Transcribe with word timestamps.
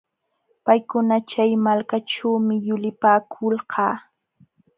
Paykuna 0.65 1.15
chay 1.29 1.51
malkaćhuumi 1.65 2.55
yulipaakulqaa. 2.67 3.93